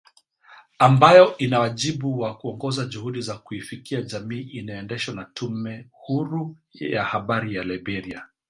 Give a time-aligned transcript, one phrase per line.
[0.79, 7.55] ambayo ina wajibu wa kuongoza juhudi za kuifikia jamii inayoendeshwa na Tume Huru ya Habari
[7.55, 8.27] ya Liberia